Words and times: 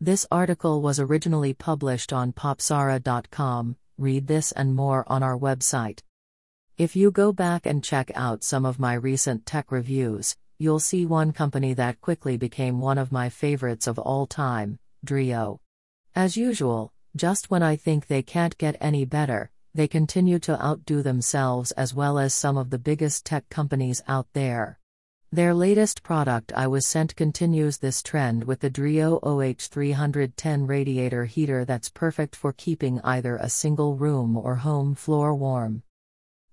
This 0.00 0.26
article 0.30 0.82
was 0.82 1.00
originally 1.00 1.54
published 1.54 2.12
on 2.12 2.34
popzara.com. 2.34 3.76
Read 3.96 4.26
this 4.26 4.52
and 4.52 4.74
more 4.74 5.10
on 5.10 5.22
our 5.22 5.38
website. 5.38 6.00
If 6.76 6.94
you 6.94 7.10
go 7.10 7.32
back 7.32 7.64
and 7.64 7.82
check 7.82 8.10
out 8.14 8.44
some 8.44 8.66
of 8.66 8.78
my 8.78 8.92
recent 8.92 9.46
tech 9.46 9.72
reviews, 9.72 10.36
you'll 10.58 10.80
see 10.80 11.06
one 11.06 11.32
company 11.32 11.72
that 11.72 12.02
quickly 12.02 12.36
became 12.36 12.78
one 12.78 12.98
of 12.98 13.10
my 13.10 13.30
favorites 13.30 13.86
of 13.86 13.98
all 13.98 14.26
time, 14.26 14.78
Dreo. 15.06 15.60
As 16.14 16.36
usual, 16.36 16.92
just 17.16 17.50
when 17.50 17.62
I 17.62 17.76
think 17.76 18.06
they 18.06 18.22
can't 18.22 18.58
get 18.58 18.76
any 18.82 19.06
better, 19.06 19.50
they 19.74 19.88
continue 19.88 20.38
to 20.40 20.62
outdo 20.62 21.00
themselves 21.00 21.72
as 21.72 21.94
well 21.94 22.18
as 22.18 22.34
some 22.34 22.58
of 22.58 22.68
the 22.68 22.78
biggest 22.78 23.24
tech 23.24 23.48
companies 23.48 24.02
out 24.06 24.26
there. 24.34 24.78
Their 25.32 25.54
latest 25.54 26.04
product 26.04 26.52
I 26.54 26.68
was 26.68 26.86
sent 26.86 27.16
continues 27.16 27.78
this 27.78 28.00
trend 28.00 28.44
with 28.44 28.60
the 28.60 28.70
Dreo 28.70 29.20
OH310 29.22 30.68
radiator 30.68 31.24
heater 31.24 31.64
that's 31.64 31.88
perfect 31.88 32.36
for 32.36 32.52
keeping 32.52 33.00
either 33.02 33.36
a 33.36 33.50
single 33.50 33.96
room 33.96 34.36
or 34.36 34.54
home 34.54 34.94
floor 34.94 35.34
warm. 35.34 35.82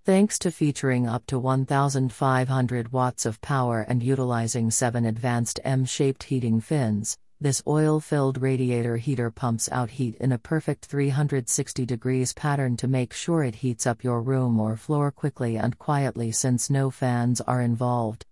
Thanks 0.05 0.39
to 0.39 0.51
featuring 0.51 1.07
up 1.07 1.27
to 1.27 1.37
1,500 1.37 2.91
watts 2.91 3.27
of 3.27 3.39
power 3.41 3.81
and 3.81 4.01
utilizing 4.01 4.71
seven 4.71 5.05
advanced 5.05 5.59
M 5.63 5.85
shaped 5.85 6.23
heating 6.23 6.59
fins, 6.59 7.15
this 7.39 7.61
oil 7.67 7.99
filled 7.99 8.41
radiator 8.41 8.97
heater 8.97 9.29
pumps 9.29 9.69
out 9.71 9.91
heat 9.91 10.15
in 10.15 10.31
a 10.31 10.39
perfect 10.39 10.85
360 10.85 11.85
degrees 11.85 12.33
pattern 12.33 12.75
to 12.77 12.87
make 12.87 13.13
sure 13.13 13.43
it 13.43 13.55
heats 13.55 13.85
up 13.85 14.03
your 14.03 14.21
room 14.21 14.59
or 14.59 14.75
floor 14.75 15.11
quickly 15.11 15.57
and 15.57 15.77
quietly 15.77 16.31
since 16.31 16.71
no 16.71 16.89
fans 16.89 17.39
are 17.41 17.61
involved. 17.61 18.25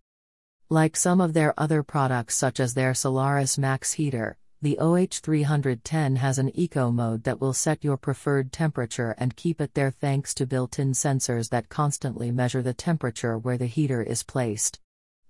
Like 0.72 0.96
some 0.96 1.20
of 1.20 1.34
their 1.34 1.54
other 1.58 1.84
products, 1.84 2.34
such 2.38 2.58
as 2.62 2.74
their 2.74 2.94
Solaris 2.94 3.58
Max 3.58 3.92
heater, 3.92 4.38
the 4.62 4.78
OH310 4.80 6.16
has 6.16 6.38
an 6.38 6.50
eco 6.58 6.92
mode 6.92 7.26
that 7.26 7.42
will 7.42 7.52
set 7.52 7.84
your 7.84 7.98
preferred 7.98 8.54
temperature 8.54 9.14
and 9.18 9.36
keep 9.36 9.60
it 9.60 9.74
there 9.74 9.92
thanks 9.92 10.34
to 10.36 10.46
built 10.46 10.80
in 10.80 10.94
sensors 10.94 11.50
that 11.50 11.68
constantly 11.68 12.32
measure 12.32 12.62
the 12.62 12.74
temperature 12.74 13.38
where 13.38 13.58
the 13.58 13.66
heater 13.66 14.02
is 14.02 14.24
placed. 14.24 14.80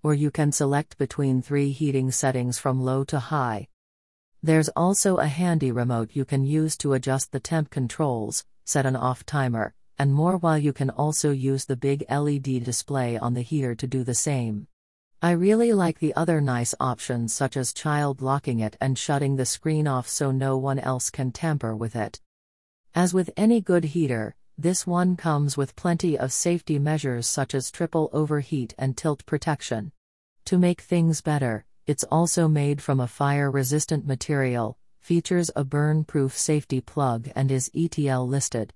Or 0.04 0.14
you 0.14 0.30
can 0.30 0.52
select 0.52 1.00
between 1.00 1.42
three 1.42 1.72
heating 1.72 2.12
settings 2.12 2.60
from 2.60 2.80
low 2.80 3.04
to 3.06 3.18
high. 3.18 3.68
There's 4.44 4.70
also 4.70 5.18
a 5.18 5.26
handy 5.26 5.72
remote 5.72 6.12
you 6.14 6.24
can 6.24 6.46
use 6.46 6.78
to 6.78 6.94
adjust 6.94 7.32
the 7.32 7.40
temp 7.40 7.72
controls, 7.72 8.46
set 8.64 8.86
an 8.86 8.96
off 8.96 9.26
timer, 9.26 9.74
and 9.98 10.14
more 10.14 10.38
while 10.38 10.60
you 10.60 10.72
can 10.72 10.92
also 10.92 11.32
use 11.32 11.66
the 11.66 11.76
big 11.76 12.06
LED 12.12 12.64
display 12.64 13.18
on 13.18 13.34
the 13.34 13.42
heater 13.42 13.74
to 13.74 13.88
do 13.88 14.04
the 14.04 14.14
same. 14.14 14.68
I 15.24 15.32
really 15.32 15.72
like 15.72 16.00
the 16.00 16.16
other 16.16 16.42
nice 16.42 16.74
options 16.80 17.32
such 17.32 17.56
as 17.56 17.74
child 17.74 18.24
locking 18.24 18.60
it 18.60 18.76
and 18.82 18.98
shutting 18.98 19.36
the 19.36 19.46
screen 19.46 19.88
off 19.88 20.08
so 20.08 20.32
no 20.32 20.58
one 20.58 20.80
else 20.80 21.12
can 21.12 21.32
tamper 21.32 21.76
with 21.76 21.96
it. 21.96 22.20
As 22.96 23.14
with 23.14 23.30
any 23.38 23.62
good 23.62 23.84
heater, 23.84 24.36
this 24.58 24.88
one 24.88 25.16
comes 25.16 25.56
with 25.56 25.76
plenty 25.76 26.18
of 26.18 26.34
safety 26.34 26.80
measures 26.80 27.28
such 27.28 27.54
as 27.54 27.70
triple 27.70 28.10
overheat 28.12 28.74
and 28.80 28.98
tilt 28.98 29.24
protection. 29.28 29.92
To 30.46 30.58
make 30.58 30.82
things 30.82 31.22
better, 31.22 31.66
it's 31.86 32.04
also 32.06 32.48
made 32.48 32.82
from 32.82 33.00
a 33.00 33.08
fire 33.08 33.52
resistant 33.52 34.08
material, 34.08 34.80
features 35.02 35.52
a 35.56 35.64
burn 35.64 36.04
proof 36.04 36.36
safety 36.36 36.82
plug, 36.82 37.30
and 37.36 37.52
is 37.52 37.70
ETL 37.76 38.28
listed. 38.28 38.74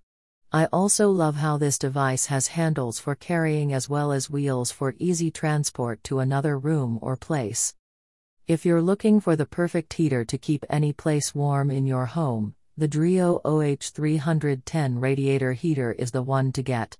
I 0.55 0.69
also 0.71 1.11
love 1.11 1.35
how 1.35 1.57
this 1.57 1.77
device 1.77 2.27
has 2.27 2.47
handles 2.47 2.97
for 2.97 3.13
carrying 3.13 3.73
as 3.73 3.89
well 3.89 4.13
as 4.13 4.29
wheels 4.29 4.71
for 4.71 4.95
easy 4.99 5.29
transport 5.29 6.01
to 6.05 6.19
another 6.19 6.57
room 6.57 6.97
or 7.01 7.17
place. 7.17 7.75
If 8.47 8.65
you're 8.65 8.81
looking 8.81 9.19
for 9.19 9.35
the 9.35 9.45
perfect 9.45 9.91
heater 9.91 10.23
to 10.23 10.37
keep 10.37 10.63
any 10.69 10.93
place 10.93 11.35
warm 11.35 11.69
in 11.69 11.85
your 11.85 12.05
home, 12.05 12.55
the 12.77 12.87
Dreo 12.87 13.41
OH310 13.43 15.01
radiator 15.01 15.51
heater 15.51 15.91
is 15.91 16.11
the 16.11 16.23
one 16.23 16.53
to 16.53 16.63
get. 16.63 16.95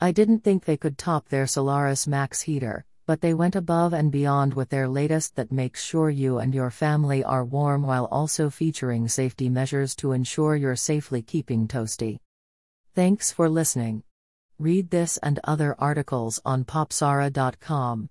I 0.00 0.12
didn't 0.12 0.44
think 0.44 0.64
they 0.64 0.76
could 0.76 0.96
top 0.96 1.28
their 1.28 1.48
Solaris 1.48 2.06
Max 2.06 2.42
heater, 2.42 2.84
but 3.04 3.20
they 3.20 3.34
went 3.34 3.56
above 3.56 3.92
and 3.92 4.12
beyond 4.12 4.54
with 4.54 4.68
their 4.68 4.86
latest 4.86 5.34
that 5.34 5.50
makes 5.50 5.82
sure 5.82 6.08
you 6.08 6.38
and 6.38 6.54
your 6.54 6.70
family 6.70 7.24
are 7.24 7.44
warm 7.44 7.82
while 7.82 8.04
also 8.12 8.48
featuring 8.48 9.08
safety 9.08 9.48
measures 9.48 9.96
to 9.96 10.12
ensure 10.12 10.54
you're 10.54 10.76
safely 10.76 11.20
keeping 11.20 11.66
toasty. 11.66 12.20
Thanks 12.94 13.32
for 13.32 13.48
listening. 13.48 14.02
Read 14.58 14.90
this 14.90 15.16
and 15.22 15.40
other 15.44 15.74
articles 15.78 16.42
on 16.44 16.66
popzara.com. 16.66 18.10